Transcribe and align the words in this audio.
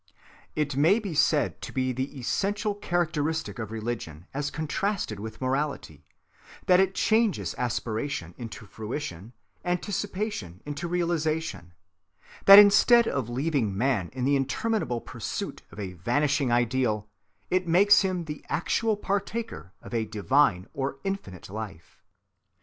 It 0.55 0.75
may 0.75 0.97
be 0.97 1.13
said 1.13 1.61
to 1.61 1.71
be 1.71 1.91
the 1.93 2.17
essential 2.17 2.73
characteristic 2.73 3.59
of 3.59 3.69
religion 3.69 4.25
as 4.33 4.49
contrasted 4.49 5.19
with 5.19 5.39
morality, 5.39 6.07
that 6.65 6.79
it 6.79 6.95
changes 6.95 7.53
aspiration 7.59 8.33
into 8.35 8.65
fruition, 8.65 9.33
anticipation 9.63 10.59
into 10.65 10.87
realization; 10.87 11.73
that 12.45 12.57
instead 12.57 13.07
of 13.07 13.29
leaving 13.29 13.77
man 13.77 14.09
in 14.11 14.25
the 14.25 14.35
interminable 14.35 15.01
pursuit 15.01 15.61
of 15.71 15.79
a 15.79 15.93
vanishing 15.93 16.51
ideal, 16.51 17.07
it 17.51 17.67
makes 17.67 18.01
him 18.01 18.25
the 18.25 18.43
actual 18.49 18.97
partaker 18.97 19.71
of 19.83 19.93
a 19.93 20.05
divine 20.05 20.65
or 20.73 20.97
infinite 21.03 21.47
life. 21.47 22.01